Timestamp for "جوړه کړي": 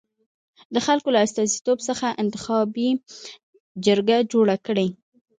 4.31-4.87